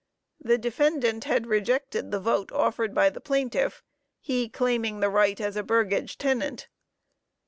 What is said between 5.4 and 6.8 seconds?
a burgage tenant.